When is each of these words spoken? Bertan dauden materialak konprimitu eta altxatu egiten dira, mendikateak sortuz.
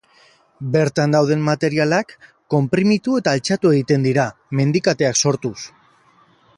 Bertan 0.75 1.11
dauden 1.15 1.43
materialak 1.49 2.15
konprimitu 2.55 3.21
eta 3.21 3.35
altxatu 3.39 3.75
egiten 3.75 4.09
dira, 4.11 4.27
mendikateak 4.61 5.21
sortuz. 5.27 5.57